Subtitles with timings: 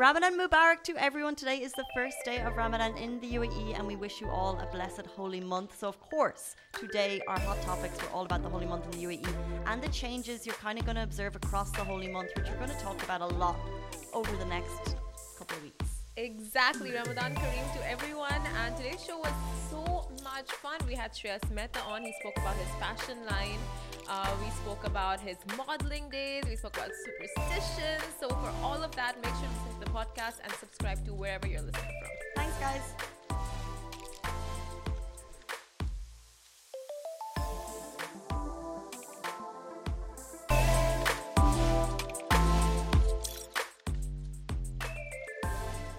[0.00, 1.34] Ramadan Mubarak to everyone.
[1.34, 4.58] Today is the first day of Ramadan in the UAE, and we wish you all
[4.58, 5.78] a blessed holy month.
[5.78, 9.04] So, of course, today our hot topics were all about the holy month in the
[9.04, 9.28] UAE
[9.66, 12.56] and the changes you're kind of going to observe across the holy month, which we're
[12.56, 13.56] going to talk about a lot
[14.14, 14.96] over the next
[15.36, 16.00] couple of weeks.
[16.16, 18.40] Exactly, Ramadan Kareem to everyone.
[18.64, 19.34] And today's show was
[19.68, 20.78] so much fun.
[20.86, 22.00] We had Shreyas Mehta on.
[22.04, 23.60] He spoke about his fashion line.
[24.12, 26.42] Uh, we spoke about his modeling days.
[26.44, 28.02] We spoke about superstitions.
[28.18, 31.14] So for all of that, make sure to listen to the podcast and subscribe to
[31.14, 32.10] wherever you're listening from.
[32.34, 32.82] Thanks, guys.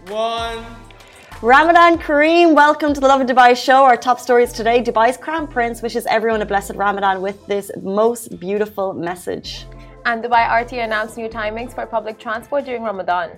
[0.10, 0.81] One.
[1.44, 3.84] Ramadan Kareem, welcome to the Lovin Dubai show.
[3.84, 8.40] Our top stories today Dubai's Crown Prince wishes everyone a blessed Ramadan with this most
[8.40, 9.66] beautiful message.
[10.06, 13.32] And Dubai RT announced new timings for public transport during Ramadan.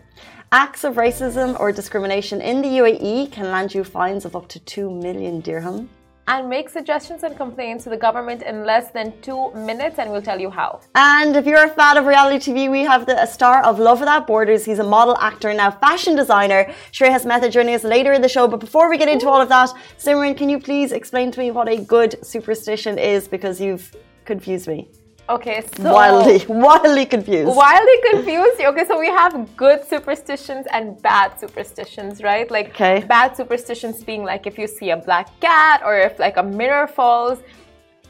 [0.52, 4.60] Acts of racism or discrimination in the UAE can land you fines of up to
[4.60, 5.88] 2 million dirham
[6.28, 10.22] and make suggestions and complaints to the government in less than two minutes, and we'll
[10.22, 10.80] tell you how.
[10.96, 14.26] And if you're a fan of reality TV, we have the star of Love Without
[14.26, 14.64] Borders.
[14.66, 16.74] He's a model, actor, now fashion designer.
[16.92, 18.48] Shreyas Mehta joining us later in the show.
[18.48, 21.52] But before we get into all of that, Simran, can you please explain to me
[21.52, 23.28] what a good superstition is?
[23.28, 23.94] Because you've
[24.26, 24.90] confused me.
[25.30, 27.56] Okay, so wildly, wildly confused.
[27.56, 28.60] Wildly confused.
[28.60, 32.52] Okay, so we have good superstitions and bad superstitions, right?
[32.52, 33.06] Like okay.
[33.08, 36.88] bad superstitions being like if you see a black cat, or if like a mirror
[36.88, 37.40] falls,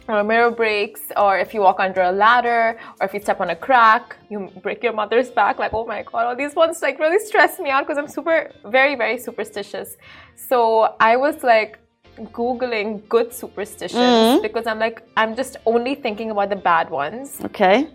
[0.08, 3.40] or a mirror breaks, or if you walk under a ladder, or if you step
[3.42, 5.60] on a crack, you break your mother's back.
[5.60, 8.52] Like, oh my god, all these ones like really stress me out because I'm super,
[8.66, 9.98] very, very superstitious.
[10.36, 11.78] So I was like,
[12.32, 14.42] googling good superstitions mm-hmm.
[14.42, 17.40] because I'm like I'm just only thinking about the bad ones.
[17.44, 17.88] Okay.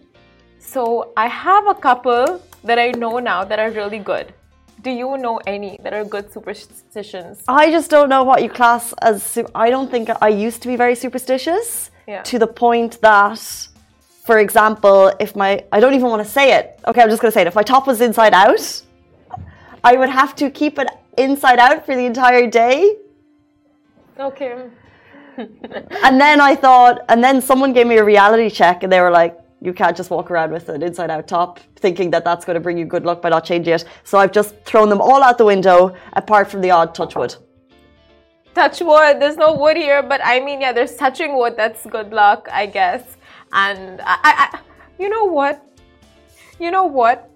[0.58, 4.34] So I have a couple that I know now that are really good.
[4.82, 7.42] Do you know any that are good superstitions?
[7.48, 9.38] I just don't know what you class as.
[9.54, 12.22] I don't think I used to be very superstitious yeah.
[12.22, 13.40] to the point that,
[14.24, 16.78] for example, if my I don't even want to say it.
[16.86, 17.48] Okay, I'm just gonna say it.
[17.48, 18.82] If my top was inside out,
[19.82, 22.96] I would have to keep it inside out for the entire day
[24.18, 24.68] Okay.
[25.36, 29.10] and then I thought, and then someone gave me a reality check, and they were
[29.10, 32.60] like, "You can't just walk around with an inside-out top, thinking that that's going to
[32.60, 35.38] bring you good luck by not changing it." So I've just thrown them all out
[35.38, 37.36] the window, apart from the odd touch wood.
[38.54, 39.20] Touch wood.
[39.20, 41.54] There's no wood here, but I mean, yeah, there's touching wood.
[41.56, 43.16] That's good luck, I guess.
[43.52, 44.60] And I, I, I
[44.98, 45.64] you know what?
[46.58, 47.27] You know what?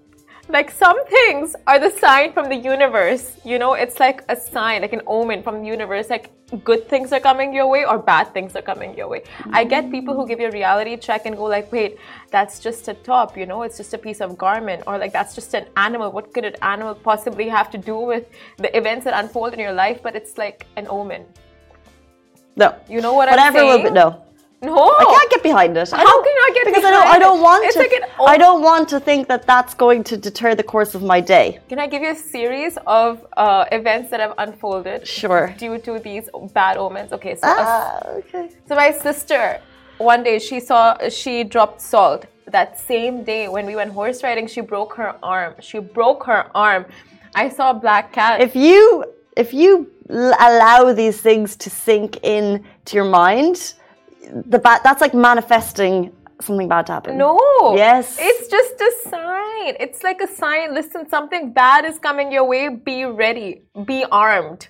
[0.53, 3.37] Like some things are the sign from the universe.
[3.45, 6.31] You know it's like a sign like an omen from the universe like
[6.65, 9.21] good things are coming your way or bad things are coming your way.
[9.21, 9.55] Mm-hmm.
[9.55, 11.97] i get people who give you a reality check and go like wait
[12.31, 13.63] that's just a top you know?
[13.63, 16.13] It's just a piece of garment or like that's just an animal.
[16.13, 18.27] What could an animal possibly have to do with
[18.59, 20.03] the events that unfold in your life?
[20.03, 21.25] But it's like an omen.
[22.57, 22.75] No.
[22.89, 24.23] You know what whatever i'm saying will be, no
[24.63, 25.91] no, I can't get behind it.
[25.91, 27.15] How can I get because behind I don't.
[27.17, 27.81] I don't want it's to.
[27.81, 31.21] Like I don't want to think that that's going to deter the course of my
[31.21, 31.59] day.
[31.69, 35.07] Can I give you a series of uh, events that have unfolded?
[35.07, 35.53] Sure.
[35.59, 37.13] Due to these bad omens.
[37.13, 37.35] Okay.
[37.35, 37.41] So.
[37.45, 38.51] Ah, okay.
[38.69, 39.61] So my sister,
[39.99, 42.27] one day she saw she dropped salt.
[42.47, 45.55] That same day when we went horse riding, she broke her arm.
[45.61, 46.87] She broke her arm.
[47.35, 48.41] I saw a black cat.
[48.41, 49.05] If you
[49.37, 53.75] if you allow these things to sink in to your mind
[54.47, 57.17] the bad that's like manifesting something bad to happen.
[57.17, 57.39] No.
[57.77, 58.17] Yes.
[58.21, 59.75] It's just a sign.
[59.79, 60.75] It's like a sign.
[60.75, 62.69] Listen, something bad is coming your way.
[62.69, 63.63] Be ready.
[63.85, 64.69] Be armed.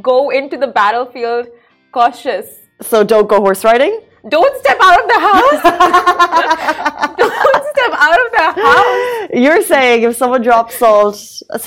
[0.00, 1.48] Go into the battlefield
[1.92, 2.46] cautious.
[2.80, 4.00] So don't go horse riding?
[4.28, 5.62] Don't step out of the house.
[7.16, 9.30] Don't step out of the house.
[9.32, 11.16] You're saying if someone drops salt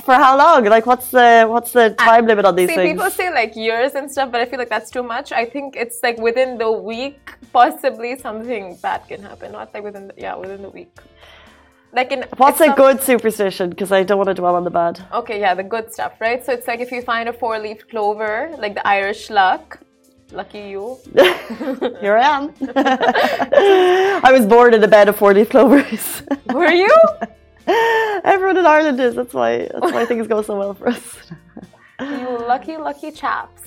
[0.03, 0.65] for how long?
[0.65, 2.91] Like what's the what's the time limit on these See, things?
[2.91, 5.31] people say like years and stuff, but I feel like that's too much.
[5.31, 9.51] I think it's like within the week, possibly something bad can happen.
[9.51, 10.91] Not like within the, yeah, within the week.
[11.91, 13.69] Like in what's a good superstition?
[13.69, 15.05] Because I don't want to dwell on the bad.
[15.13, 16.43] Okay, yeah, the good stuff, right?
[16.43, 19.79] So it's like if you find a four-leaf clover, like the Irish luck,
[20.33, 20.97] Lucky you.
[22.01, 22.53] Here I am.
[24.25, 26.23] I was born in a bed of 40 clovers.
[26.47, 26.95] Were you?
[27.67, 29.13] Everyone in Ireland is.
[29.13, 31.17] That's why, that's why things go so well for us.
[32.01, 33.61] you lucky, lucky chaps.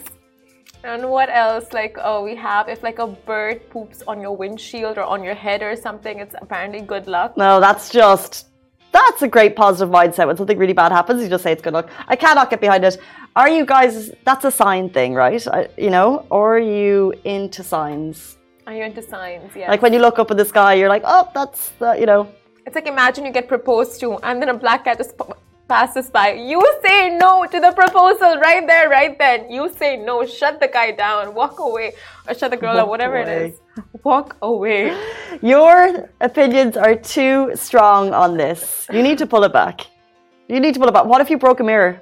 [0.83, 1.73] And what else?
[1.73, 5.35] Like, oh, we have if like a bird poops on your windshield or on your
[5.35, 7.37] head or something, it's apparently good luck.
[7.37, 8.49] No, that's just
[8.93, 10.27] that's a great positive mindset.
[10.27, 11.91] When something really bad happens, you just say it's good luck.
[12.09, 12.99] I cannot get behind it.
[13.37, 14.11] Are you guys?
[14.25, 15.47] That's a sign thing, right?
[15.49, 18.39] I, you know, or are you into signs?
[18.67, 19.53] Are you into signs?
[19.55, 19.71] Yeah.
[19.71, 22.33] Like when you look up in the sky, you're like, oh, that's the, you know.
[22.65, 25.13] It's like imagine you get proposed to, and then a black cat just
[25.69, 26.33] passes by.
[26.33, 29.51] You say no to the proposal right there, right then.
[29.51, 30.25] You say no.
[30.25, 31.35] Shut the guy down.
[31.35, 31.93] Walk away.
[32.27, 33.49] Or shut the girl Walk up, whatever away.
[33.49, 33.61] it is.
[34.03, 34.97] Walk away.
[35.43, 38.87] Your opinions are too strong on this.
[38.91, 39.87] You need to pull it back.
[40.49, 41.05] You need to pull it back.
[41.05, 42.01] What if you broke a mirror?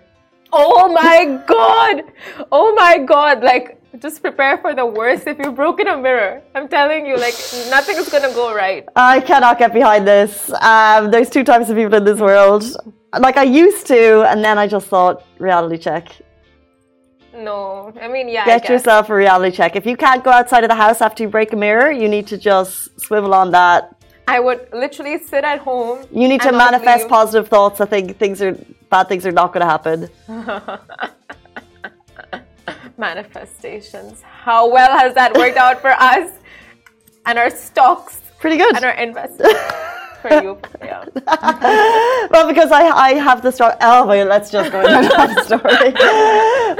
[0.56, 2.04] Oh my god!
[2.52, 3.42] Oh my god!
[3.42, 6.42] Like, just prepare for the worst if you've broken a mirror.
[6.54, 7.34] I'm telling you, like,
[7.70, 8.84] nothing is gonna go right.
[8.94, 10.52] I cannot get behind this.
[10.62, 12.64] Um, there's two types of people in this world.
[13.18, 16.08] Like I used to, and then I just thought reality check.
[17.36, 18.42] No, I mean, yeah.
[18.42, 19.74] I Get yourself a reality check.
[19.74, 22.28] If you can't go outside of the house after you break a mirror, you need
[22.28, 23.96] to just swivel on that.
[24.28, 26.06] I would literally sit at home.
[26.12, 27.10] You need to manifest leave.
[27.10, 27.80] positive thoughts.
[27.80, 28.56] I think things are
[28.94, 29.08] bad.
[29.08, 30.08] Things are not going to happen.
[32.96, 34.22] Manifestations.
[34.22, 36.30] How well has that worked out for us
[37.26, 38.76] and our stocks Pretty good.
[38.76, 39.58] and our investments?
[40.22, 41.04] for you, yeah.
[42.30, 43.72] well, because I, I have the strong.
[43.80, 45.90] Oh, let's just go into that story.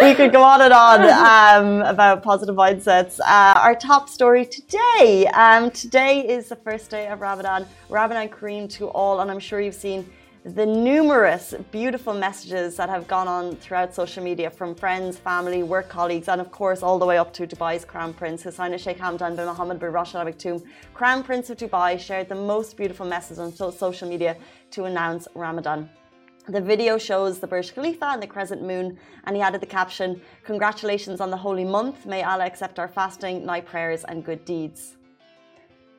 [0.09, 3.19] we could go on and on um, about positive mindsets.
[3.21, 5.27] Uh, our top story today.
[5.35, 7.67] Um, today is the first day of Ramadan.
[7.89, 10.09] Ramadan Kareem to all, and I'm sure you've seen
[10.45, 15.89] the numerous beautiful messages that have gone on throughout social media from friends, family, work
[15.89, 19.37] colleagues, and of course all the way up to Dubai's Crown Prince, Highness Sheikh Hamdan
[19.37, 20.63] bin Mohammed bin Rashid Al Maktoum.
[20.93, 24.37] Crown Prince of Dubai shared the most beautiful message on social media
[24.73, 25.89] to announce Ramadan.
[26.47, 30.21] The video shows the Burj Khalifa and the crescent moon, and he added the caption,
[30.45, 32.05] Congratulations on the holy month.
[32.05, 34.97] May Allah accept our fasting, night prayers, and good deeds.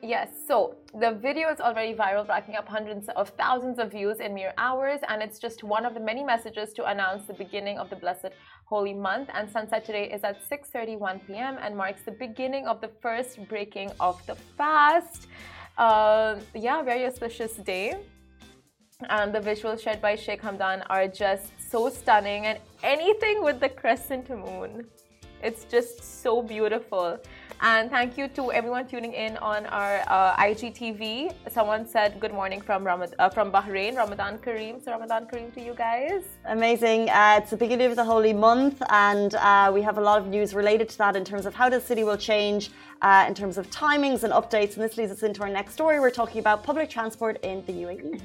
[0.06, 4.34] Yes, so the video is already viral, racking up hundreds of thousands of views in
[4.34, 7.90] mere hours, and it's just one of the many messages to announce the beginning of
[7.90, 8.32] the blessed
[8.66, 9.28] holy month.
[9.34, 11.58] And sunset today is at 6:31 p.m.
[11.60, 15.26] and marks the beginning of the first breaking of the fast.
[15.76, 17.96] Uh, yeah, very auspicious day.
[19.10, 23.70] And the visuals shared by Sheikh Hamdan are just so stunning, and anything with the
[23.80, 24.86] crescent moon.
[25.42, 27.18] It's just so beautiful.
[27.60, 31.32] And thank you to everyone tuning in on our uh, IGTV.
[31.50, 34.84] Someone said good morning from Ramad- uh, from Bahrain, Ramadan Kareem.
[34.84, 36.22] So Ramadan Kareem to you guys.
[36.44, 37.08] Amazing.
[37.08, 40.26] Uh, it's the beginning of the holy month, and uh, we have a lot of
[40.26, 42.70] news related to that in terms of how the city will change,
[43.00, 44.74] uh, in terms of timings and updates.
[44.74, 45.98] And this leads us into our next story.
[45.98, 48.20] We're talking about public transport in the UAE.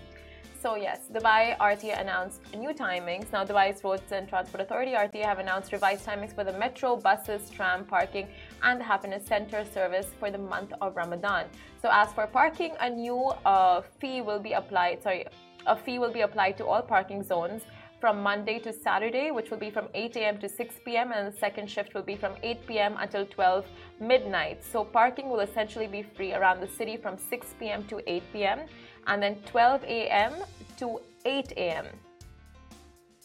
[0.61, 3.31] So yes, Dubai RTA announced new timings.
[3.31, 7.49] Now Dubai's Roads and Transport Authority RTA have announced revised timings for the metro, buses,
[7.49, 8.27] tram, parking,
[8.61, 11.45] and the Happiness Center service for the month of Ramadan.
[11.81, 15.01] So as for parking, a new uh, fee will be applied.
[15.01, 15.25] Sorry,
[15.65, 17.63] a fee will be applied to all parking zones
[17.99, 20.37] from Monday to Saturday, which will be from 8 a.m.
[20.39, 21.11] to 6 p.m.
[21.11, 22.95] and the second shift will be from 8 p.m.
[22.99, 23.65] until 12
[23.99, 24.63] midnight.
[24.63, 27.83] So parking will essentially be free around the city from 6 p.m.
[27.85, 28.59] to 8 p.m.
[29.07, 30.33] and then 12 a.m.
[30.77, 31.85] to 8 a.m.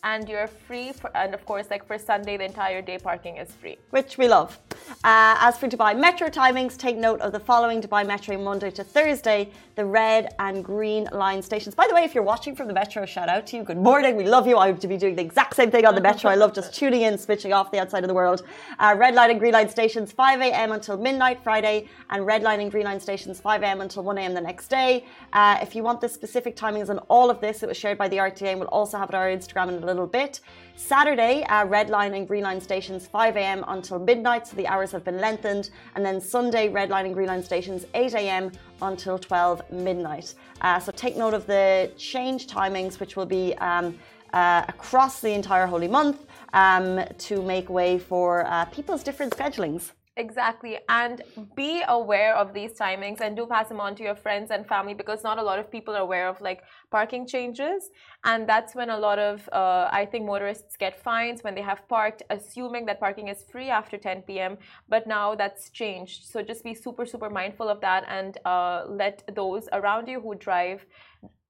[0.05, 3.51] And you're free for, and of course, like for Sunday, the entire day parking is
[3.53, 3.77] free.
[3.91, 4.59] which we love.
[5.05, 8.85] Uh, as for Dubai Metro timings, take note of the following Dubai Metro Monday to
[8.85, 11.75] Thursday, the red and green line stations.
[11.75, 13.63] By the way, if you're watching from the Metro, shout out to you.
[13.65, 14.17] Good morning.
[14.17, 14.57] We love you.
[14.57, 16.31] I have to be doing the exact same thing on the Metro.
[16.31, 18.43] I love just tuning in, switching off the outside of the world.
[18.79, 20.73] Uh, red line and green line stations, 5 a.m.
[20.73, 23.81] until midnight Friday, and red line and green line stations, 5 a.m.
[23.81, 24.35] until 1 a.m.
[24.35, 25.05] the next day.
[25.33, 28.09] Uh, if you want the specific timings on all of this, it was shared by
[28.09, 30.41] the RTA and we'll also have it on our Instagram in a little bit.
[30.77, 33.65] Saturday, uh, red line and green line stations 5 a.m.
[33.69, 35.71] until midnight, so the hours have been lengthened.
[35.95, 38.53] And then Sunday, red line and green line stations 8 a.m.
[38.83, 40.35] until 12 midnight.
[40.61, 43.99] Uh, so take note of the change timings, which will be um,
[44.35, 49.93] uh, across the entire holy month um, to make way for uh, people's different schedulings.
[50.19, 50.79] Exactly.
[50.89, 51.21] And
[51.57, 54.95] be aware of these timings and do pass them on to your friends and family
[54.95, 57.91] because not a lot of people are aware of like parking changes.
[58.25, 61.87] And that's when a lot of, uh, I think, motorists get fines when they have
[61.87, 64.57] parked, assuming that parking is free after 10 p.m.
[64.89, 66.25] But now that's changed.
[66.25, 70.35] So just be super, super mindful of that and uh, let those around you who
[70.35, 70.87] drive.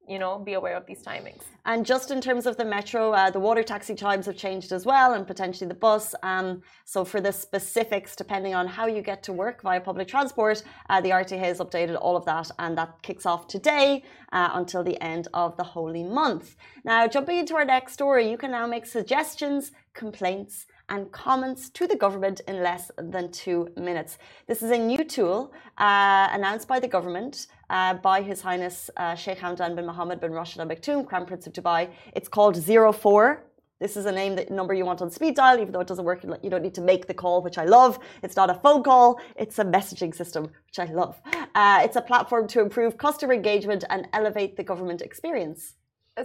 [0.08, 1.42] You know, be aware of these timings.
[1.64, 4.86] And just in terms of the metro, uh, the water taxi times have changed as
[4.86, 6.14] well, and potentially the bus.
[6.22, 10.62] Um, so, for the specifics, depending on how you get to work via public transport,
[10.88, 14.84] uh, the RTA has updated all of that, and that kicks off today uh, until
[14.84, 16.54] the end of the holy month.
[16.84, 21.86] Now, jumping into our next story, you can now make suggestions, complaints, and comments to
[21.86, 24.18] the government in less than two minutes.
[24.46, 29.14] This is a new tool uh, announced by the government uh, by His Highness uh,
[29.14, 31.90] Sheikh Hamdan bin Mohammed bin Rashid Al Maktoum, Crown Prince of Dubai.
[32.14, 33.42] It's called 04.
[33.78, 36.04] This is a name that number you want on speed dial, even though it doesn't
[36.04, 36.24] work.
[36.24, 37.98] You don't need to make the call, which I love.
[38.22, 41.20] It's not a phone call; it's a messaging system, which I love.
[41.54, 45.74] Uh, it's a platform to improve customer engagement and elevate the government experience.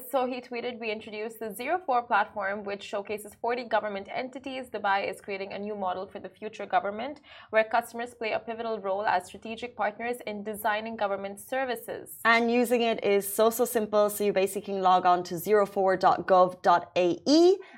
[0.10, 4.70] So he tweeted, We introduced the Zero Four platform, which showcases 40 government entities.
[4.70, 7.20] Dubai is creating a new model for the future government
[7.50, 12.20] where customers play a pivotal role as strategic partners in designing government services.
[12.24, 14.10] And using it is so, so simple.
[14.10, 15.98] So you basically log on to 04.gov.ae,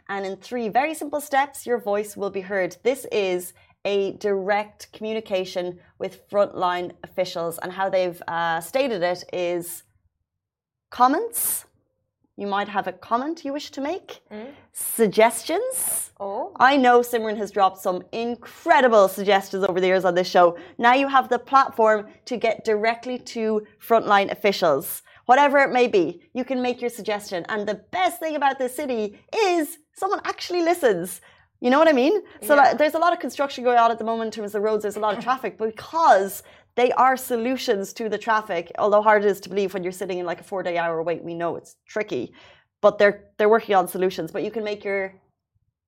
[0.08, 2.78] and in three very simple steps, your voice will be heard.
[2.84, 3.54] This is
[3.86, 9.82] a direct communication with frontline officials, and how they've uh, stated it is
[10.92, 11.66] comments
[12.36, 14.48] you might have a comment you wish to make, mm.
[14.72, 16.12] suggestions.
[16.20, 16.52] Oh.
[16.60, 20.58] I know Simran has dropped some incredible suggestions over the years on this show.
[20.78, 25.04] Now you have the platform to get directly to frontline officials.
[25.26, 27.46] Whatever it may be, you can make your suggestion.
[27.50, 31.22] And the best thing about this city is someone actually listens.
[31.62, 32.24] You know what I mean?
[32.42, 32.74] So yeah.
[32.74, 34.82] there's a lot of construction going on at the moment in terms of the roads.
[34.82, 36.44] There's a lot of traffic because
[36.76, 38.72] they are solutions to the traffic.
[38.80, 41.02] Although hard it is to believe when you're sitting in like a four day hour
[41.04, 42.34] wait, we know it's tricky,
[42.82, 44.32] but they're they're working on solutions.
[44.32, 45.14] But you can make your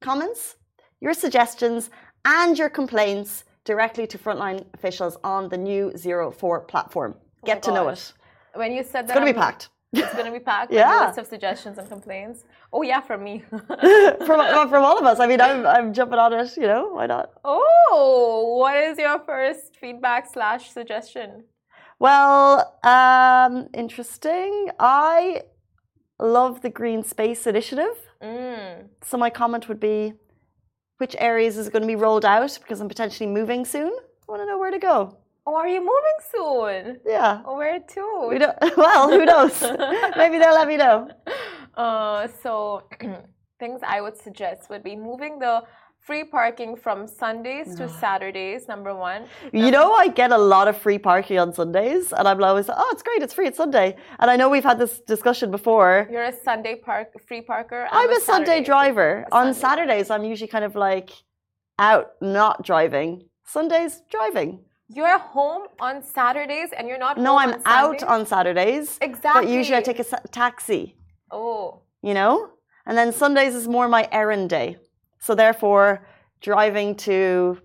[0.02, 0.58] comments,
[1.02, 1.90] your suggestions,
[2.24, 7.16] and your complaints directly to frontline officials on the new Zero Four platform.
[7.18, 8.14] Oh Get to know it.
[8.54, 9.70] When you said that, it's going to be packed.
[10.04, 10.72] It's going to be packed.
[10.72, 11.00] yeah.
[11.00, 12.44] With list of suggestions and complaints.
[12.74, 13.44] Oh yeah, from me.
[14.28, 15.20] from from all of us.
[15.20, 16.56] I mean, I'm I'm jumping on it.
[16.58, 17.32] You know, why not?
[17.44, 21.46] Oh, what is your first feedback slash suggestion?
[22.00, 24.70] Well, um, interesting.
[24.80, 25.44] I
[26.20, 27.96] love the Green Space Initiative.
[28.22, 28.88] Mm.
[29.02, 30.14] So my comment would be,
[30.98, 32.58] which areas is it going to be rolled out?
[32.62, 33.92] Because I'm potentially moving soon.
[33.94, 35.18] I want to know where to go.
[35.48, 37.00] Oh, are you moving soon?
[37.06, 37.42] Yeah.
[37.46, 38.28] Oh, where to?
[38.30, 38.58] We don't.
[38.78, 39.62] Well, who knows?
[40.18, 41.08] Maybe they'll let me know.
[41.76, 42.84] Uh, so
[43.60, 45.62] things I would suggest would be moving the
[46.00, 48.68] free parking from Sundays to Saturdays.
[48.68, 49.26] Number one.
[49.54, 52.78] You know, I get a lot of free parking on Sundays, and I'm always, like,
[52.80, 53.96] oh, it's great, it's free, it's Sunday.
[54.20, 56.08] And I know we've had this discussion before.
[56.12, 57.88] You're a Sunday park free parker.
[57.92, 59.26] I'm, I'm a, a Sunday driver.
[59.32, 59.60] A on Sunday.
[59.60, 61.12] Saturdays, I'm usually kind of like
[61.78, 63.28] out, not driving.
[63.46, 64.62] Sundays, driving.
[64.88, 67.18] You're home on Saturdays and you're not.
[67.18, 68.98] No, I'm on out on Saturdays.
[69.02, 69.46] Exactly.
[69.46, 70.96] But usually I take a taxi.
[71.32, 71.82] Oh.
[72.02, 72.50] You know?
[72.86, 74.78] And then Sundays is more my errand day.
[75.20, 76.06] So therefore,
[76.42, 77.58] driving to,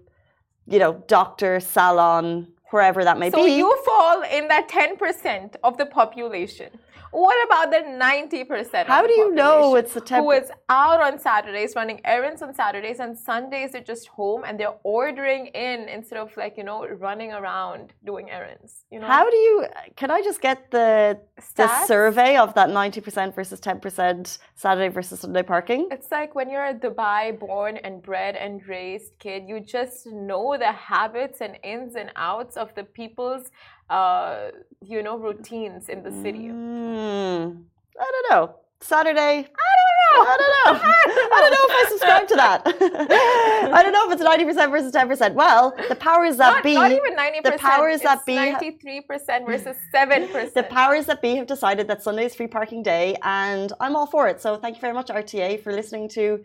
[0.67, 3.51] you know, doctor, salon, wherever that may so be.
[3.51, 6.71] So you fall in that 10% of the population
[7.11, 8.87] what about the 90%?
[8.87, 12.55] How do you know it's a temp- who is out on Saturdays, running errands on
[12.55, 16.87] Saturdays, and Sundays they're just home and they're ordering in instead of like you know
[16.87, 18.85] running around doing errands.
[18.91, 19.07] You know.
[19.07, 19.67] How do you?
[19.97, 21.55] Can I just get the Stats?
[21.57, 25.89] the survey of that 90% versus 10% Saturday versus Sunday parking?
[25.91, 30.57] It's like when you're a Dubai born and bred and raised kid, you just know
[30.59, 33.51] the habits and ins and outs of the people's
[33.91, 36.49] uh, you know, routines in the city?
[36.49, 37.63] Mm,
[38.01, 38.55] I don't know.
[38.81, 39.21] Saturday.
[39.21, 40.31] I don't know.
[40.31, 40.81] I don't know.
[41.33, 42.63] I don't know if I subscribe to that.
[43.75, 45.35] I don't know if it's ninety percent versus ten percent.
[45.35, 46.75] Well, the powers that not, be.
[46.75, 47.61] Not even ninety percent.
[47.61, 48.37] The powers that be.
[48.37, 50.55] Ninety-three percent versus seven percent.
[50.55, 54.07] The powers that be have decided that Sunday is free parking day, and I'm all
[54.07, 54.41] for it.
[54.41, 56.43] So thank you very much, RTA, for listening to.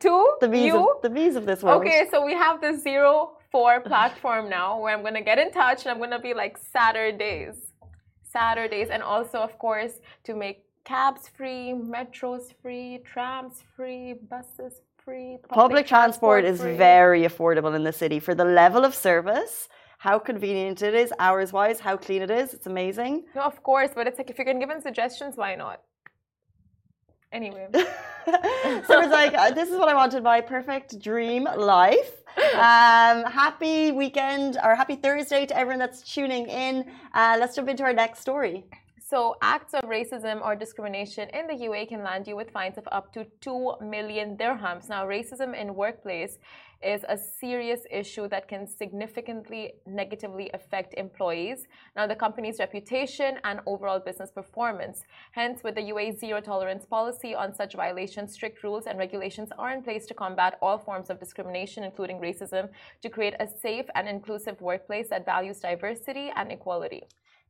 [0.00, 0.90] To the V's you?
[0.90, 1.80] of the V's of this world.
[1.80, 5.78] Okay, so we have the zero four platform now where I'm gonna get in touch
[5.82, 7.58] and I'm gonna be like Saturdays.
[8.36, 9.94] Saturdays and also of course
[10.24, 15.36] to make cabs free, metros free, trams free, buses free.
[15.42, 19.68] Public, public transport, transport is very affordable in the city for the level of service
[19.98, 22.52] how convenient it is, hours wise, how clean it is.
[22.52, 23.24] It's amazing.
[23.34, 25.80] No, of course, but it's like if you can give given suggestions, why not?
[27.32, 27.68] Anyway.
[27.72, 32.23] so it's like, uh, this is what I wanted my perfect dream life.
[32.36, 36.90] Um, happy weekend or happy Thursday to everyone that's tuning in.
[37.12, 38.64] Uh, let's jump into our next story.
[39.06, 42.88] So, acts of racism or discrimination in the UAE can land you with fines of
[42.90, 44.88] up to 2 million dirhams.
[44.88, 46.38] Now, racism in workplace
[46.82, 53.60] is a serious issue that can significantly negatively affect employees, now the company's reputation and
[53.66, 55.02] overall business performance.
[55.32, 59.72] Hence, with the UAE zero tolerance policy on such violations, strict rules and regulations are
[59.72, 62.70] in place to combat all forms of discrimination, including racism,
[63.02, 67.02] to create a safe and inclusive workplace that values diversity and equality.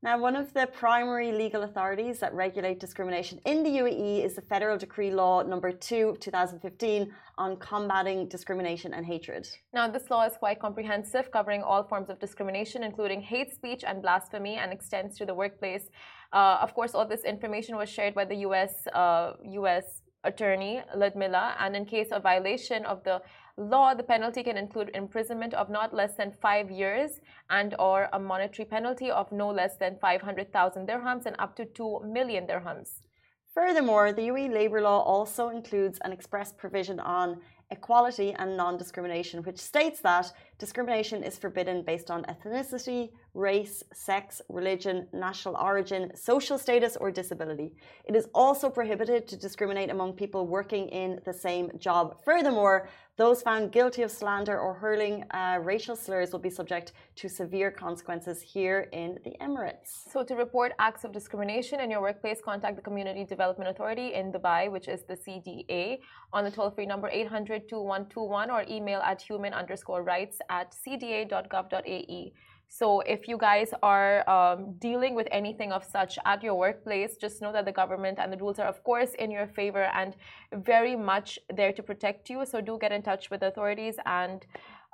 [0.04, 4.42] Now, one of the primary legal authorities that regulate discrimination in the UAE is the
[4.42, 9.48] Federal Decree Law number 2 of 2015 on combating discrimination and hatred.
[9.72, 14.02] Now, this law is quite comprehensive, covering all forms of discrimination, including hate speech and
[14.02, 15.88] blasphemy, and extends to the workplace.
[16.34, 19.32] Uh, of course, all this information was shared by the US, uh,
[19.62, 23.22] US attorney Ludmilla, and in case of violation of the
[23.56, 27.20] law, the penalty can include imprisonment of not less than five years
[27.50, 32.00] and or a monetary penalty of no less than 500,000 dirhams and up to 2
[32.04, 33.00] million dirhams.
[33.54, 39.44] Furthermore, the UAE labour law also includes an express provision on equality and non discrimination,
[39.44, 46.56] which states that discrimination is forbidden based on ethnicity, race, sex, religion, national origin, social
[46.56, 47.72] status, or disability.
[48.04, 52.16] It is also prohibited to discriminate among people working in the same job.
[52.24, 57.28] Furthermore, those found guilty of slander or hurling uh, racial slurs will be subject to
[57.28, 60.10] severe consequences here in the Emirates.
[60.12, 64.32] So, to report acts of discrimination in your workplace, contact the Community Development Authority in
[64.32, 66.00] Dubai, which is the CDA,
[66.32, 72.32] on the toll free number 800 2121 or email at human underscore rights at cda.gov.ae.
[72.78, 77.40] So if you guys are um, dealing with anything of such at your workplace, just
[77.40, 80.16] know that the government and the rules are, of course, in your favor and
[80.52, 82.44] very much there to protect you.
[82.44, 84.44] So do get in touch with authorities and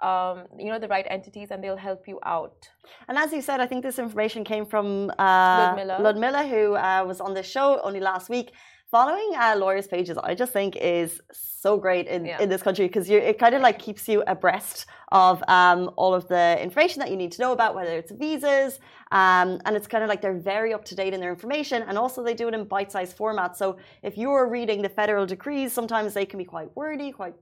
[0.03, 2.69] um, you know the right entities, and they'll help you out.
[3.09, 5.97] And as you said, I think this information came from uh, Ludmilla.
[6.01, 8.53] Ludmilla, who uh, was on this show only last week.
[8.90, 12.40] Following uh, lawyers' pages, I just think is so great in, Yeah.
[12.42, 16.26] in this country because it kind of like keeps you abreast of um, all of
[16.26, 18.80] the information that you need to know about, whether it's visas,
[19.12, 21.97] um, and it's kind of like they're very up to date in their information, and
[21.97, 23.56] also they do it in bite-sized format.
[23.56, 27.35] So if you're reading the federal decrees, sometimes they can be quite wordy, quite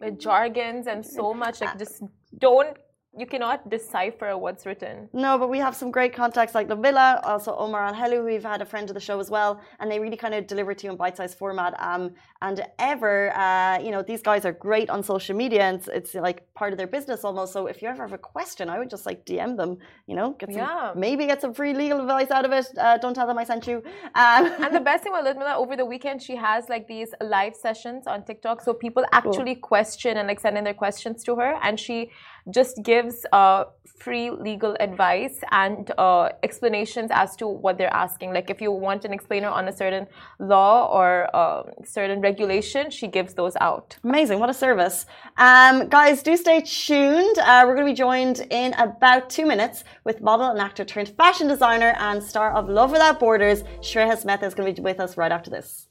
[0.00, 2.02] With jargons and so much, like just
[2.38, 2.76] don't.
[3.16, 5.08] You cannot decipher what's written.
[5.12, 8.24] No, but we have some great contacts like the Villa, also Omar Al Helu, who
[8.24, 10.74] we've had a friend of the show as well, and they really kind of deliver
[10.74, 11.74] to you in bite-sized format.
[11.80, 15.88] Um, and ever, uh, you know, these guys are great on social media, and it's,
[15.88, 17.52] it's like part of their business almost.
[17.52, 20.32] So if you ever have a question, I would just like DM them, you know,
[20.32, 20.92] get some, Yeah.
[20.96, 22.66] maybe get some free legal advice out of it.
[22.76, 23.82] Uh, don't tell them I sent you.
[24.14, 27.54] Um, And the best thing about Ludmilla, over the weekend, she has like these live
[27.54, 28.60] sessions on TikTok.
[28.62, 31.58] So people actually question and like send in their questions to her.
[31.62, 32.10] And she
[32.50, 33.64] just gives uh,
[33.98, 38.34] free legal advice and uh, explanations as to what they're asking.
[38.34, 40.06] Like if you want an explainer on a certain
[40.38, 43.96] law or uh, certain regulation, she gives those out.
[44.04, 44.40] Amazing.
[44.40, 45.06] What a service.
[45.38, 47.38] Um, guys, do stay tuned.
[47.38, 51.08] Uh, we're going to be joined in about two minutes with model and actor turned
[51.16, 55.00] fashion designer and star of Love Without Borders, Shreyas Mehta, is going to be with
[55.00, 55.86] us right after this.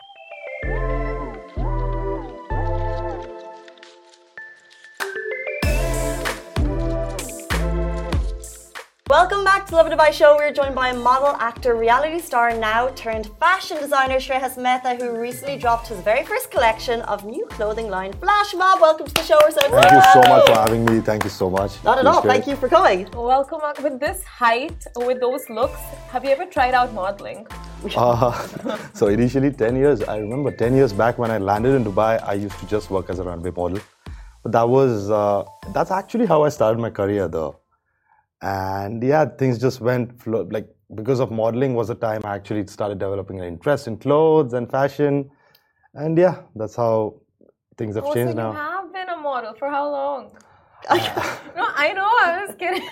[9.63, 10.35] Back to Lovin Dubai Show.
[10.35, 15.57] We're joined by model, actor, reality star, now turned fashion designer Shreyas Mehta, who recently
[15.57, 18.81] dropped his very first collection of new clothing line, Flash Mob.
[18.81, 19.39] Welcome to the show.
[19.41, 19.89] We're so excited.
[19.89, 20.99] Thank you so much for having me.
[20.99, 21.81] Thank you so much.
[21.85, 22.21] Not at all.
[22.21, 22.33] great.
[22.33, 23.07] Thank you for coming.
[23.15, 25.79] Welcome with this height, with those looks.
[26.11, 27.47] Have you ever tried out modeling?
[27.95, 28.31] Uh,
[28.93, 32.33] so initially 10 years, I remember 10 years back when I landed in Dubai, I
[32.33, 33.79] used to just work as a runway model.
[34.41, 37.62] But that was, uh, that's actually how I started my career though.
[38.43, 42.67] And yeah, things just went, flo- like because of modeling was the time I actually
[42.67, 45.31] started developing an interest in clothes and fashion.
[45.93, 47.21] And yeah, that's how
[47.77, 48.51] things have Oh, so changed you now.
[48.51, 50.31] have been a model for how long?
[50.91, 52.09] no, I know.
[52.21, 52.89] I was kidding.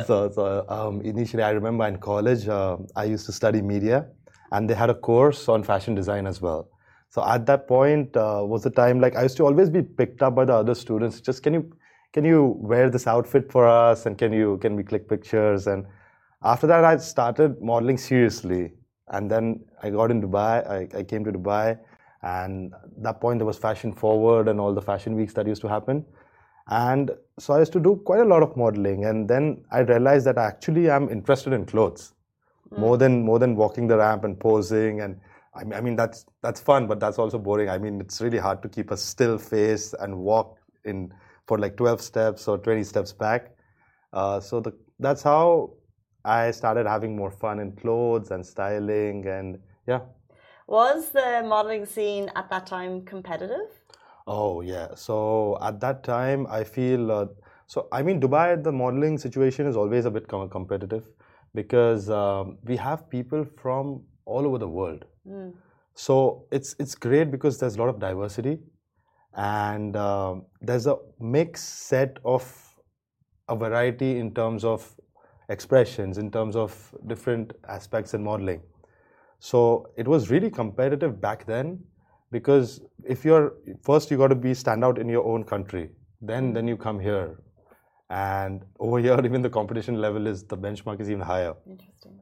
[0.06, 4.06] so, so um, initially, I remember in college, uh, I used to study media,
[4.52, 6.68] and they had a course on fashion design as well.
[7.08, 10.22] So at that point uh, was the time like I used to always be picked
[10.22, 11.20] up by the other students.
[11.22, 11.72] Just can you
[12.12, 15.66] can you wear this outfit for us, and can you can we click pictures?
[15.66, 15.86] And
[16.42, 18.72] after that, I started modeling seriously,
[19.08, 20.68] and then I got in Dubai.
[20.68, 21.78] I, I came to Dubai,
[22.22, 25.62] and at that point there was Fashion Forward and all the fashion weeks that used
[25.62, 26.04] to happen.
[26.68, 30.26] And so I used to do quite a lot of modeling, and then I realized
[30.26, 32.12] that actually I'm interested in clothes
[32.68, 32.80] hmm.
[32.80, 35.00] more than more than walking the ramp and posing.
[35.00, 35.20] And
[35.54, 37.68] I mean, I mean that's that's fun, but that's also boring.
[37.68, 41.12] I mean, it's really hard to keep a still face and walk in
[41.50, 43.50] for like 12 steps or 20 steps back.
[44.12, 45.72] Uh, so the, that's how
[46.24, 49.58] I started having more fun in clothes and styling, and
[49.88, 50.00] yeah.
[50.66, 53.70] Was the modeling scene at that time competitive?
[54.26, 54.88] Oh yeah.
[54.94, 57.26] So at that time, I feel uh,
[57.66, 57.88] so.
[57.90, 61.08] I mean, Dubai, the modeling situation is always a bit competitive
[61.60, 65.06] because um, we have people from all over the world.
[65.94, 68.58] So it's it's great because there's a lot of diversity,
[69.36, 72.44] and um, there's a mixed set of
[73.48, 74.94] a variety in terms of
[75.48, 78.62] expressions, in terms of different aspects in modeling.
[79.38, 81.82] So it was really competitive back then
[82.30, 85.90] because if you're first you got to be stand out in your own country,
[86.20, 87.40] then then you come here,
[88.10, 91.54] and over here even the competition level is the benchmark is even higher.
[91.66, 92.20] Interesting.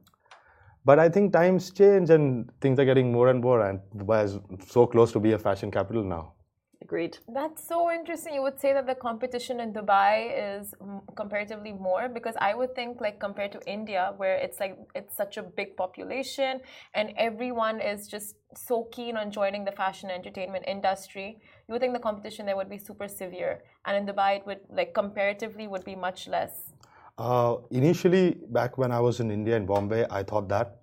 [0.85, 4.39] but I think times change and things are getting more and more, and Dubai is
[4.67, 6.33] so close to be a fashion capital now.
[6.81, 7.17] Agreed.
[7.27, 8.33] That's so interesting.
[8.33, 10.73] You would say that the competition in Dubai is
[11.17, 15.35] comparatively more because I would think like compared to India where it's like it's such
[15.35, 16.61] a big population
[16.93, 21.41] and everyone is just so keen on joining the fashion entertainment industry.
[21.67, 24.61] You would think the competition there would be super severe and in Dubai it would
[24.69, 26.71] like comparatively would be much less.
[27.17, 30.77] Uh, initially, back when I was in India in Bombay, I thought that.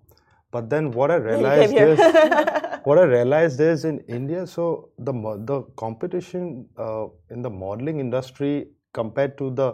[0.51, 1.99] But then what I realized is,
[2.87, 5.13] what I realized is in India, so the
[5.45, 8.69] the competition uh, in the modeling industry
[8.99, 9.71] compared to the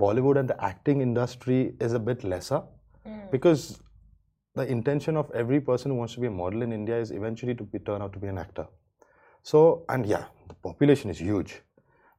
[0.00, 2.62] Bollywood and the acting industry is a bit lesser,
[3.30, 3.82] because
[4.54, 7.54] the intention of every person who wants to be a model in India is eventually
[7.54, 8.66] to be, turn out to be an actor.
[9.42, 11.60] So and yeah, the population is huge,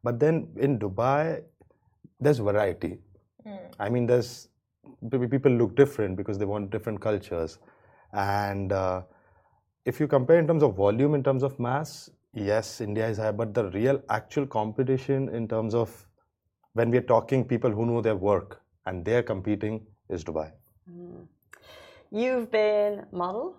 [0.04, 1.42] but then in Dubai,
[2.20, 3.00] there's variety.
[3.80, 4.48] I mean, there's
[5.10, 7.58] people look different because they want different cultures,
[8.14, 9.02] and uh,
[9.86, 13.32] if you compare in terms of volume, in terms of mass, yes, India is high,
[13.32, 16.08] but the real actual competition in terms of
[16.74, 20.52] when we are talking people who know their work and they're competing is Dubai.
[22.12, 23.56] You've been model,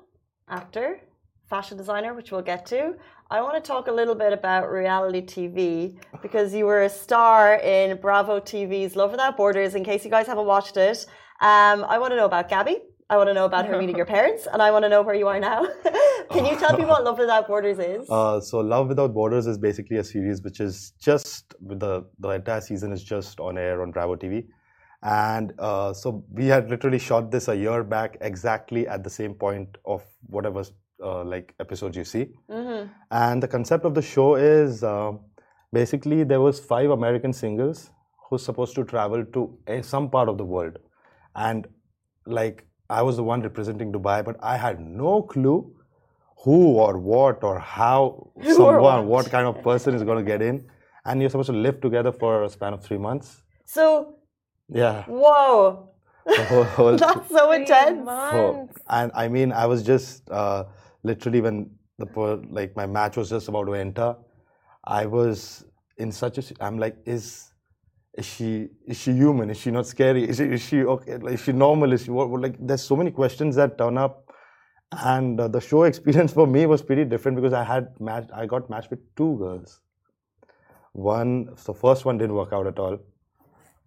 [0.49, 1.01] actor,
[1.49, 2.95] fashion designer, which we'll get to.
[3.31, 7.55] I want to talk a little bit about reality TV because you were a star
[7.57, 9.75] in Bravo TV's Love Without Borders.
[9.75, 11.07] In case you guys haven't watched it,
[11.41, 12.79] um, I want to know about Gabby.
[13.09, 15.14] I want to know about her meeting your parents, and I want to know where
[15.14, 15.64] you are now.
[16.31, 18.11] Can you tell people what Love Without Borders is?
[18.11, 22.61] Uh, so Love Without Borders is basically a series which is just the the entire
[22.61, 24.47] season is just on air on Bravo TV,
[25.03, 29.35] and uh, so we had literally shot this a year back exactly at the same
[29.35, 30.64] point of whatever
[31.01, 32.27] uh, like episodes you see,
[33.12, 35.12] and the concept of the show is uh,
[35.73, 37.90] basically there was five American singles
[38.29, 40.79] who's supposed to travel to a, some part of the world,
[41.37, 41.69] and
[42.27, 45.72] like I was the one representing Dubai, but I had no clue
[46.44, 50.64] who or what or how someone, what kind of person is going to get in,
[51.05, 53.42] and you're supposed to live together for a span of three months.
[53.64, 54.14] So,
[54.68, 55.90] Yeah, whoa,
[56.25, 58.07] the whole, whole that's so intense.
[58.07, 60.64] so- and I mean, I was just uh,
[61.03, 62.07] literally when the
[62.51, 64.16] like my match was just about to enter,
[64.85, 65.64] I was
[65.99, 66.42] in such a.
[66.61, 67.51] I'm like, is
[68.16, 69.50] is she is she human?
[69.50, 70.29] Is she not scary?
[70.29, 71.16] Is she is she okay?
[71.18, 71.92] Like, is she normal?
[71.92, 72.31] Is she what?
[72.31, 74.31] what- Like, there's so many questions that turn up,
[74.92, 78.31] and uh, the show experience for me was pretty different because I had matched.
[78.35, 79.81] I got matched with two girls.
[80.92, 82.98] One, the first one didn't work out at all.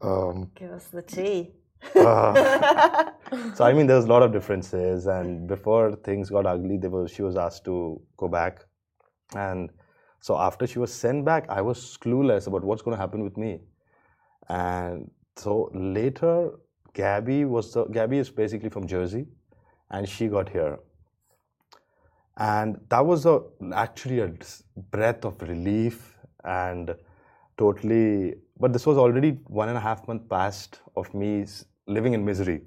[0.02, 1.52] Um, Give us the tea.
[1.96, 3.12] uh,
[3.56, 7.08] so I mean, there's a lot of differences, and before things got ugly, they were
[7.08, 8.60] she was asked to go back,
[9.36, 9.70] and
[10.20, 13.38] so after she was sent back, I was clueless about what's going to happen with
[13.38, 13.62] me,
[14.50, 16.52] and so later,
[16.94, 19.26] Gabby was the Gabby is basically from Jersey,
[19.92, 20.80] and she got here,
[22.38, 23.42] and that was a
[23.74, 24.32] actually a
[24.92, 26.96] breath of relief and
[27.58, 31.46] totally but this was already one and a half month past of me
[31.88, 32.62] living in misery.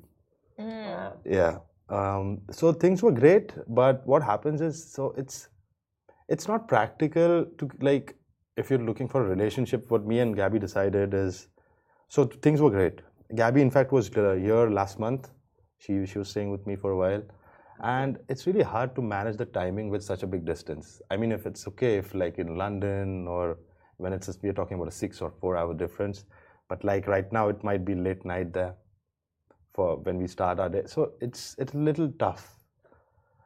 [0.59, 1.15] Wow.
[1.25, 1.59] yeah.
[1.89, 5.49] Um, so things were great but what happens is so it's
[6.29, 8.15] it's not practical to like
[8.57, 11.49] if you're looking for a relationship what me and gabby decided is
[12.15, 13.01] so things were great
[13.41, 15.31] gabby in fact was uh, here last month
[15.79, 17.23] she she was staying with me for a while
[17.83, 21.33] and it's really hard to manage the timing with such a big distance i mean
[21.33, 23.59] if it's okay if like in london or
[23.99, 26.25] when it's we're talking about a six or four hour difference
[26.69, 28.75] but like right now it might be late night there
[29.75, 32.59] for when we start our day so it's it's a little tough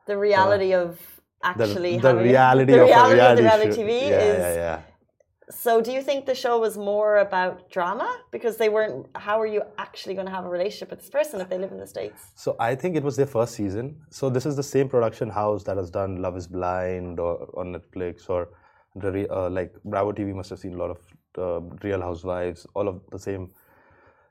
[0.07, 0.99] The reality of
[1.45, 3.83] actually the having reality the of reality reality, of the reality.
[3.83, 4.39] TV yeah, is.
[4.39, 4.81] yeah, yeah.
[5.49, 9.07] So, do you think the show was more about drama because they weren't?
[9.15, 11.71] How are you actually going to have a relationship with this person if they live
[11.71, 12.33] in the states?
[12.35, 13.97] So I think it was their first season.
[14.11, 17.73] So this is the same production house that has done Love Is Blind or on
[17.73, 18.49] Netflix or
[18.97, 20.99] the uh, like Bravo TV must have seen a lot of
[21.39, 23.51] uh, Real Housewives, all of the same.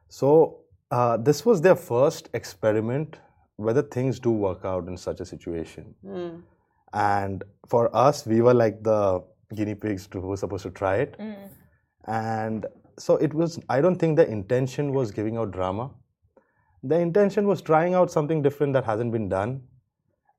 [0.10, 0.60] So
[0.92, 3.20] uh, this was their first experiment
[3.58, 5.96] whether things do work out in such a situation.
[6.94, 10.98] And for us, we were like the guinea pigs to who were supposed to try
[10.98, 11.16] it.
[11.20, 11.34] Hmm.
[12.08, 12.66] And
[12.98, 13.60] so it was.
[13.70, 15.92] I don't think the intention was giving out drama.
[16.84, 19.64] The intention was trying out something different that hasn't been done.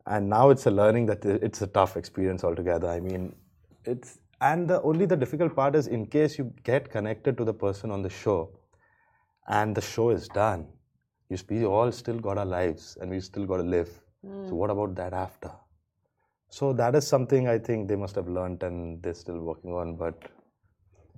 [0.06, 2.88] And now it's a learning that it's a tough experience altogether.
[2.88, 3.34] I mean
[3.84, 7.54] it's and the only the difficult part is in case you get connected to the
[7.54, 8.50] person on the show
[9.48, 10.66] and the show is done
[11.28, 13.88] you we all still got our lives and we still got to live.
[14.22, 14.50] So hmm.
[14.50, 15.50] what about that after
[16.58, 19.94] so that is something i think they must have learned and they're still working on
[20.04, 20.30] but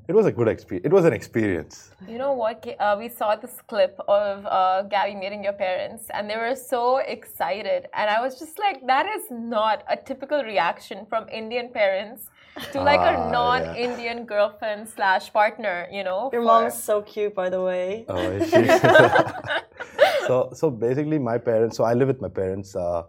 [0.09, 0.87] it was a good experience.
[0.87, 1.91] It was an experience.
[2.09, 2.67] You know what?
[2.81, 6.97] Uh, we saw this clip of uh, Gabby meeting your parents, and they were so
[6.97, 7.89] excited.
[7.93, 12.31] And I was just like, that is not a typical reaction from Indian parents
[12.73, 15.87] to like Ah, a non-Indian girlfriend slash partner.
[15.93, 18.07] You know, Your for- mom's so cute, by the way.
[18.09, 18.67] Oh, is she?
[20.27, 21.77] so, so basically, my parents.
[21.77, 23.03] So I live with my parents, uh,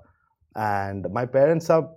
[0.53, 1.89] and my parents are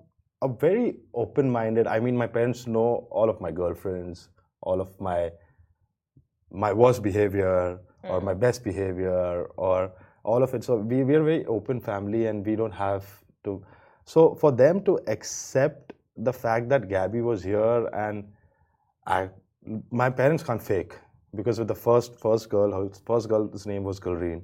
[0.43, 1.87] are very open-minded.
[1.87, 4.29] I mean, my parents know all of my girlfriends,
[4.61, 5.31] all of my
[6.51, 8.27] my worst behavior or hmm.
[8.27, 9.93] my best behavior or
[10.25, 10.65] all of it.
[10.65, 13.07] So we we're a very open family, and we don't have
[13.45, 13.65] to.
[14.05, 18.25] So for them to accept the fact that Gabby was here and
[19.07, 19.31] I,
[19.91, 20.95] my parents can't fake
[21.35, 24.43] because with the first first girl, her first girl's name was Gulreen.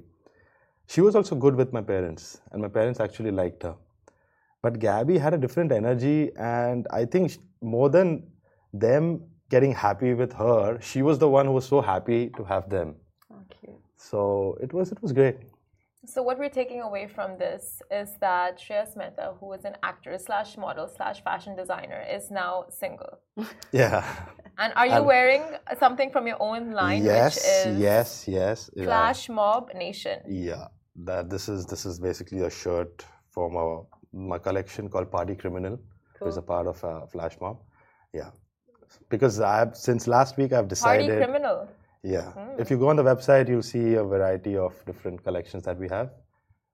[0.87, 3.75] She was also good with my parents, and my parents actually liked her.
[4.61, 8.23] But Gabby had a different energy, and I think more than
[8.73, 12.69] them getting happy with her, she was the one who was so happy to have
[12.69, 12.95] them.
[13.31, 13.75] Oh, cute.
[13.95, 15.37] So it was it was great.
[16.05, 20.17] So what we're taking away from this is that Shreyas Mehta, who is an actor
[20.17, 23.19] slash model slash fashion designer, is now single.
[23.71, 24.03] Yeah.
[24.61, 25.43] And are you And- wearing
[25.79, 27.35] something from your own line, yes.
[27.35, 27.45] which
[27.75, 28.07] is yes.
[28.27, 28.69] Yes.
[28.75, 28.85] yeah.
[28.85, 30.19] Flash Mob Nation?
[30.27, 30.65] Yeah,
[31.07, 35.79] that this is this is basically a shirt from our my collection called Party Criminal,
[36.19, 37.57] which is a part of uh, Flash Mob.
[38.13, 38.31] Yeah,
[39.09, 41.09] because I've since last week I've decided.
[41.09, 41.23] Party.
[41.25, 41.67] Criminal.
[42.01, 45.77] Yeah, if you go on the website, you'll see a variety of different collections that
[45.77, 46.11] we have.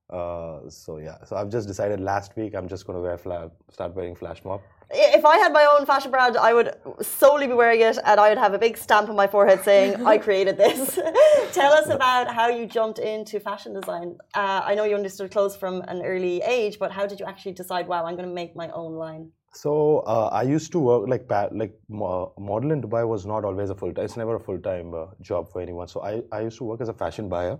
[0.09, 3.51] Uh, so yeah, so I've just decided last week I'm just going to wear fla-
[3.71, 4.61] start wearing Flash Mob.
[4.91, 8.29] If I had my own fashion brand, I would solely be wearing it and I
[8.29, 10.99] would have a big stamp on my forehead saying, I created this.
[11.53, 14.17] Tell us about how you jumped into fashion design.
[14.35, 17.53] Uh, I know you understood clothes from an early age, but how did you actually
[17.53, 19.31] decide, wow, I'm going to make my own line?
[19.53, 23.69] So uh, I used to work like like mo- model in Dubai was not always
[23.69, 24.03] a full time.
[24.03, 25.87] It's never a full time uh, job for anyone.
[25.87, 27.57] So I, I used to work as a fashion buyer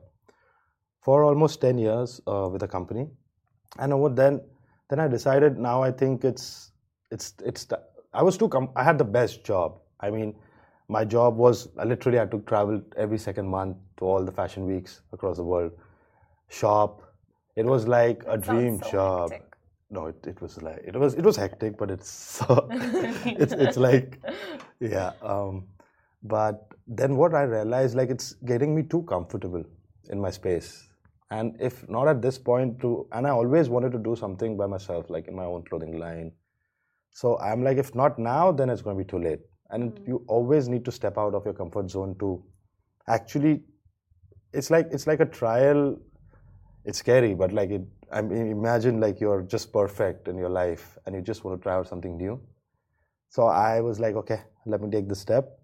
[1.06, 3.08] for almost ten years uh, with a company,
[3.80, 4.42] and over then
[4.90, 6.72] then I decided now I think it's
[7.12, 7.68] it's it's
[8.14, 9.80] I was too com- I had the best job.
[10.00, 10.36] I mean,
[10.88, 14.66] my job was I literally had to travel every second month to all the fashion
[14.66, 15.72] weeks across the world,
[16.50, 17.02] shop.
[17.56, 19.56] It was like a dream so job hectic.
[19.90, 23.78] no it, it was like it was it was hectic but it's so it's it's
[23.78, 24.20] like
[24.80, 25.64] yeah um
[26.24, 29.64] but then what i realized like it's getting me too comfortable
[30.10, 30.85] in my space
[31.32, 34.68] and if not at this point to and i always wanted to do something by
[34.68, 36.32] myself like in my own clothing line.
[37.12, 39.40] So i'm like if not now then it's going to be too late.
[39.72, 40.08] And mm.
[40.08, 42.44] you always need to step out of your comfort zone to
[43.08, 43.64] actually
[44.54, 45.98] it's like it's like a trial.
[46.86, 50.98] It's scary but like it i mean imagine like you're just perfect in your life
[51.06, 52.40] and you just want to try out something new.
[53.30, 55.60] So i was like okay let me take the step.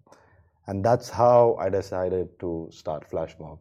[0.66, 3.58] And that's how i decided to start flash mob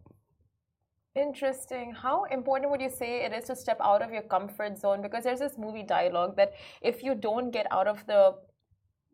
[1.15, 1.93] Interesting.
[1.93, 5.01] How important would you say it is to step out of your comfort zone?
[5.01, 8.35] Because there's this movie dialogue that if you don't get out of the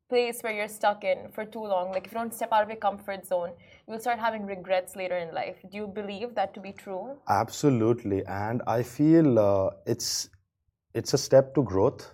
[0.10, 2.70] place where you're stuck in for too long, like if you don't step out of
[2.70, 3.52] your comfort zone,
[3.88, 5.58] you'll start having regrets later in life.
[5.72, 7.18] Do you believe that to be true?
[7.28, 10.30] absolutely and i feel uh, it's
[10.94, 12.14] it's a step to growth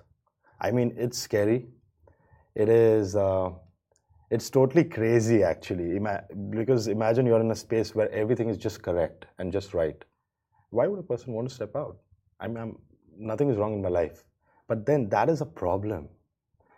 [0.59, 1.67] i mean it's scary
[2.55, 3.49] it is uh,
[4.33, 5.99] it's totally crazy actually.
[6.49, 10.03] Because imagine you're in a space where everything is just correct and just right.
[10.71, 11.97] Why would a person want to step out?
[12.39, 12.77] I mean I'm,
[13.17, 14.23] nothing is wrong in my life.
[14.67, 16.09] But then that is a problem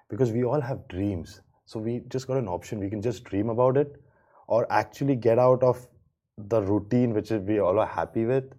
[0.09, 1.39] because we all have dreams.
[1.65, 2.79] So we just got an option.
[2.79, 3.95] We can just dream about it
[4.47, 5.87] or actually get out of
[6.37, 8.51] the routine which we all are happy with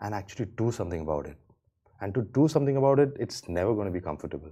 [0.00, 1.38] and actually do something about it.
[2.02, 4.50] And to do something about it it's never going to be comfortable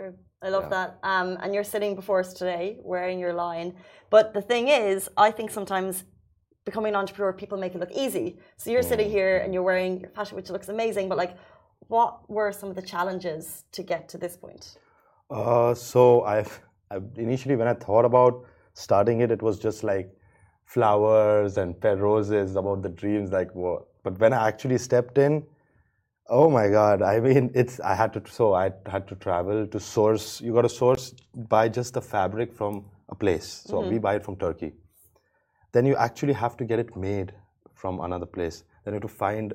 [0.00, 0.14] True.
[0.40, 0.76] I love Yeah.
[0.76, 0.98] that.
[1.02, 3.74] Um, and you're sitting before us today wearing your line.
[4.08, 6.04] But the thing is, I think sometimes
[6.64, 8.38] becoming an entrepreneur, people make it look easy.
[8.56, 11.08] So you're sitting here and you're wearing your fashion, which looks amazing.
[11.10, 11.36] But like,
[11.88, 14.78] what were some of the challenges to get to this point?
[15.30, 16.60] Uh, so I've,
[16.90, 20.08] i initially when I thought about starting it, it was just like
[20.64, 23.82] flowers and pet roses about the dreams, like what.
[24.02, 25.44] But when I actually stepped in,
[26.30, 27.02] oh my God!
[27.02, 30.40] I mean, it's I had to so I had to travel to source.
[30.40, 33.64] You got to source buy just the fabric from a place.
[33.66, 33.90] So mm-hmm.
[33.90, 34.72] we buy it from Turkey.
[35.72, 37.32] Then you actually have to get it made
[37.74, 38.64] from another place.
[38.84, 39.52] Then you have to find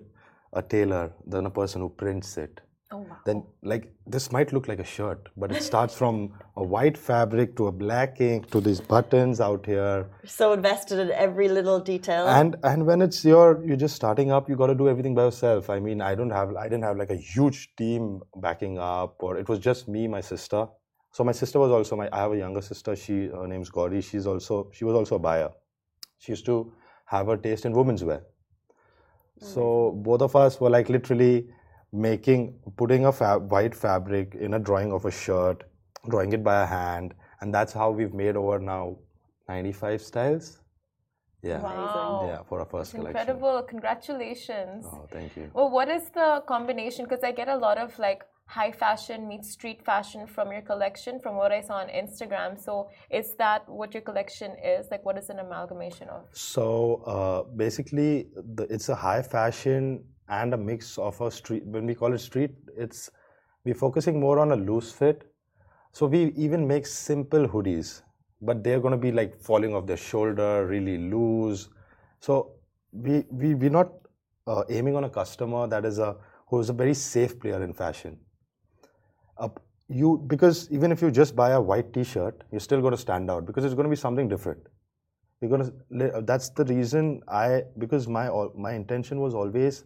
[0.54, 3.17] a tailor, then a person who prints it Oh wow.
[3.26, 7.56] then like this might look like a shirt but it starts from a white fabric
[7.58, 11.80] to a black ink to these buttons out here You're so invested in every little
[11.80, 12.28] detail.
[12.28, 15.24] and and when it's your you're just starting up you got to do everything by
[15.24, 19.15] yourself i mean i don't have i didn't have like a huge team backing up
[19.24, 20.67] or it was just me my sister
[21.17, 22.06] So my sister was also my.
[22.15, 22.93] I have a younger sister.
[23.02, 24.00] She her name's Gauri.
[24.08, 25.45] She's also she was also a buyer.
[26.24, 26.56] She used to
[27.12, 28.17] have her taste in women's wear.
[28.19, 29.45] Mm.
[29.54, 29.67] So
[30.08, 31.48] both of us were like literally
[31.96, 35.64] making putting a fab, white fabric in a drawing of a shirt,
[36.10, 38.98] drawing it by a hand, and that's how we've made over now
[39.48, 40.60] 95 styles.
[41.42, 41.62] Yeah.
[41.62, 42.26] Wow.
[42.28, 43.18] Yeah, for our first collection.
[43.18, 43.62] Incredible.
[43.64, 44.86] Congratulations.
[44.88, 45.52] Oh, thank you.
[45.54, 47.06] Well, what is the combination?
[47.06, 51.20] Because I get a lot of like high fashion meets street fashion from your collection,
[51.20, 52.60] from what I saw on Instagram.
[52.60, 54.88] So, is that what your collection is?
[54.90, 56.24] Like, what is an amalgamation of?
[56.34, 61.66] So uh, basically, the, it's a high fashion and a mix of a street.
[61.66, 63.10] When we call it street, it's
[63.64, 65.32] we're focusing more on a loose fit.
[65.92, 68.02] So we even make simple hoodies,
[68.42, 71.70] but they're going to be like falling off the shoulder, really loose.
[72.20, 72.52] So
[72.92, 73.92] we we we're not
[74.48, 76.16] uh, aiming on a customer that is a
[76.48, 78.20] who is a very safe player in fashion.
[79.38, 79.50] Uh,
[79.88, 83.30] you because even if you just buy a white T-shirt, you're still going to stand
[83.30, 84.68] out because it's going to be something different
[85.42, 89.84] you're gonna that's the reason i because my my intention was always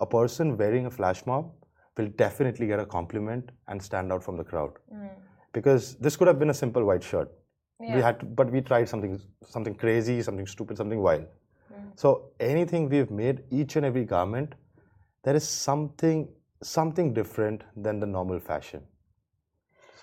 [0.00, 1.50] a person wearing a flash mob
[1.96, 4.72] will definitely get a compliment and stand out from the crowd.
[4.92, 5.06] Hmm.
[5.52, 7.30] Because this could have been a simple white shirt.
[7.80, 11.24] We had to, but we tried something something crazy something stupid something wild.
[11.72, 11.88] Hmm.
[11.96, 14.54] So anything we've made each and every garment
[15.24, 16.28] there is something
[16.62, 18.82] something different than the normal fashion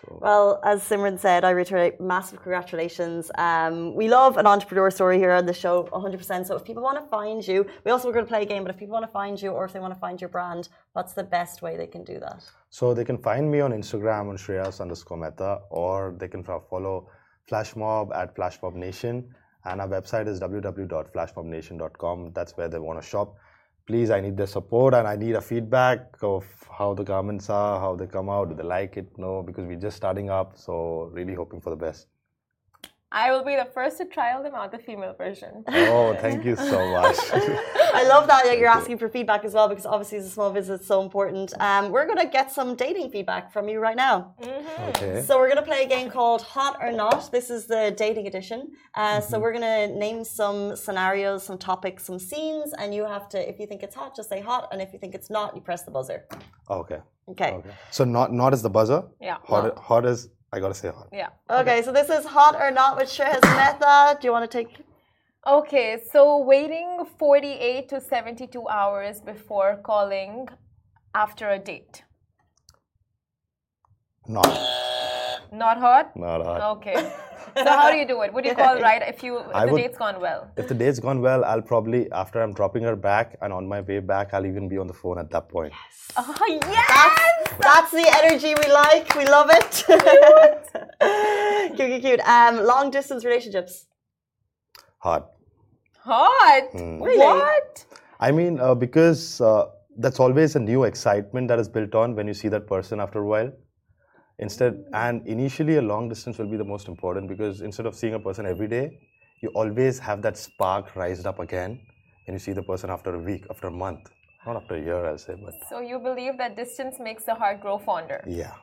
[0.01, 3.31] so Well, as Simran said, I reiterate massive congratulations.
[3.37, 6.45] Um, we love an entrepreneur story here on the show, 100%.
[6.45, 8.63] So if people want to find you, we also are going to play a game,
[8.63, 10.69] but if people want to find you or if they want to find your brand,
[10.93, 12.43] what's the best way they can do that?
[12.69, 16.65] So they can find me on Instagram on Shreyas underscore Mehta, or they can fo-
[16.69, 17.09] follow
[17.49, 19.33] Flashmob at Flashmob Nation,
[19.65, 22.31] and our website is www.flashmobnation.com.
[22.33, 23.37] That's where they want to shop.
[23.87, 26.45] Please, I need their support and I need a feedback of
[26.77, 29.17] how the garments are, how they come out, do they like it?
[29.17, 32.07] No, because we're just starting up, so really hoping for the best.
[33.11, 35.63] I will be the first to trial them out, the female version.
[35.67, 37.15] Oh, thank you so much.
[37.33, 40.87] I love that you're asking for feedback as well because obviously the small visit is
[40.87, 41.53] so important.
[41.61, 44.35] Um, we're going to get some dating feedback from you right now.
[44.89, 45.23] okay.
[45.25, 47.31] So we're going to play a game called Hot or Not.
[47.31, 48.71] This is the dating edition.
[48.93, 53.29] Uh, So we're going to name some scenarios, some topics, some scenes, and you have
[53.29, 55.55] to, if you think it's hot, just say hot, and if you think it's not,
[55.55, 56.25] you press the buzzer.
[56.69, 56.99] Okay.
[57.29, 57.51] Okay.
[57.51, 57.69] Okay.
[57.91, 59.03] So not not as the buzzer.
[59.19, 59.37] Yeah.
[59.43, 61.09] Hot, hot as I gotta say hot.
[61.11, 61.29] Yeah.
[61.49, 61.81] Okay.
[61.81, 64.17] So this is Hot or Not with Shreyas Mehta.
[64.19, 64.77] Do you want to take?
[65.45, 70.47] Okay, so waiting 48 to 72 hours before calling
[71.15, 72.03] after a date.
[74.27, 74.45] Not.
[75.53, 76.15] Not hot?
[76.17, 76.77] Not hot.
[76.77, 77.13] Okay.
[77.55, 78.31] So how do you do it?
[78.33, 80.51] Would you call right if you if I the would- date's gone well?
[80.57, 83.81] If the date's gone well, I'll probably, after I'm dropping her back and on my
[83.81, 85.73] way back, I'll even be on the phone at that point.
[85.73, 86.11] Yes.
[86.17, 86.87] Oh yes!
[86.87, 87.36] That's
[87.97, 89.15] the energy we like.
[89.15, 89.71] We love it.
[91.75, 92.21] cute, cute, cute.
[92.21, 93.85] Um, long distance relationships.
[94.99, 95.31] Hot.
[96.03, 96.69] Hot.
[96.73, 97.17] Really?
[97.17, 97.85] What?
[98.19, 99.65] I mean, uh, because uh,
[99.97, 103.19] that's always a new excitement that is built on when you see that person after
[103.19, 103.51] a while.
[104.39, 108.13] Instead, and initially, a long distance will be the most important because instead of seeing
[108.13, 108.99] a person every day,
[109.41, 111.79] you always have that spark rised up again,
[112.27, 114.11] and you see the person after a week, after a month,
[114.47, 117.61] not after a year, I'll say, but So you believe that distance makes the heart
[117.61, 118.23] grow fonder?
[118.27, 118.53] yeah.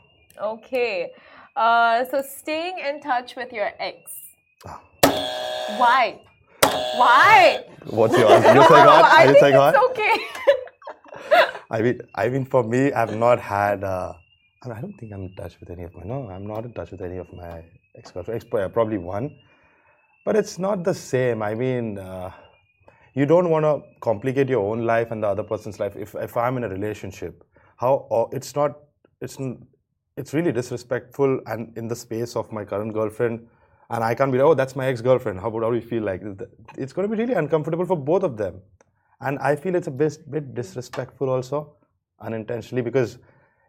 [0.55, 1.13] Okay.
[1.55, 3.99] Uh, so staying in touch with your ex.
[4.67, 4.81] Ah.
[5.83, 6.21] Why?
[7.03, 7.65] Why?
[7.99, 8.55] What's your answer?
[8.55, 9.05] You're saying hot?
[9.19, 9.75] I Are you think saying hot?
[9.77, 10.17] it's okay.
[11.71, 13.85] I mean, I mean, for me, I've not had.
[13.85, 14.13] Uh,
[14.63, 16.03] I, mean, I don't think I'm in touch with any of my.
[16.05, 17.63] No, I'm not in touch with any of my
[17.97, 18.45] ex-girlfriends.
[18.45, 19.31] Ex- probably one,
[20.25, 21.43] but it's not the same.
[21.43, 22.31] I mean, uh,
[23.15, 25.97] you don't want to complicate your own life and the other person's life.
[25.97, 27.45] If if I'm in a relationship,
[27.77, 28.81] how it's not.
[29.21, 29.39] It's
[30.17, 33.47] it's really disrespectful and in the space of my current girlfriend.
[33.91, 35.41] And I can't be like, oh, that's my ex-girlfriend.
[35.41, 36.23] How would how do you feel like?
[36.77, 38.61] It's going to be really uncomfortable for both of them.
[39.21, 41.77] And I feel it's a bit, bit disrespectful also,
[42.21, 43.19] unintentionally, because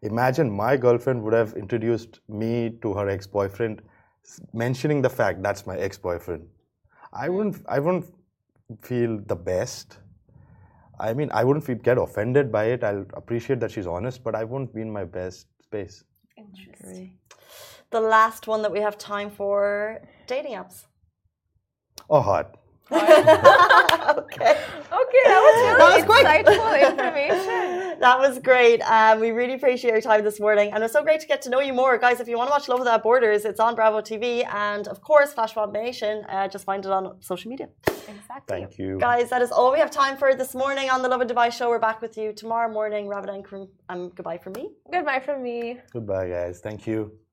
[0.02, 3.82] imagine my girlfriend would have introduced me to her ex-boyfriend,
[4.54, 6.48] mentioning the fact that's my ex-boyfriend.
[7.14, 8.06] I wouldn't, I wouldn't
[8.82, 9.98] feel the best.
[11.00, 12.84] I mean, I wouldn't feel, get offended by it.
[12.84, 16.04] I'll appreciate that she's honest, but I won't be in my best space.
[16.38, 17.18] Interesting.
[17.92, 20.86] The last one that we have time for dating apps.
[22.10, 22.58] Oh, hot.
[22.92, 23.02] okay.
[23.02, 23.12] Okay,
[25.26, 26.26] that was really That was quick.
[26.26, 27.85] insightful information.
[28.00, 28.82] That was great.
[28.82, 30.72] Um, we really appreciate your time this morning.
[30.72, 31.98] And it was so great to get to know you more.
[31.98, 34.46] Guys, if you want to watch Love Without Borders, it's on Bravo TV.
[34.54, 36.26] And of course, Flash Mob Nation.
[36.30, 37.70] Uh, just find it on social media.
[37.88, 38.60] Exactly.
[38.60, 38.98] Thank you.
[39.00, 41.70] Guys, that is all we have time for this morning on the Lovin Dubai show.
[41.70, 43.08] We're back with you tomorrow morning.
[43.08, 43.68] Ramadan Kareem.
[43.90, 44.70] Um, goodbye from me.
[44.92, 45.80] Goodbye from me.
[45.92, 46.60] Goodbye, guys.
[46.60, 47.25] Thank you.